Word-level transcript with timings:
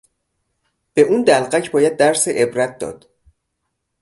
به 0.93 1.01
اون 1.01 1.23
دلقک 1.23 1.71
باید 1.71 1.97
درس 1.97 2.27
عبرت 2.27 2.77
داد. 2.77 3.09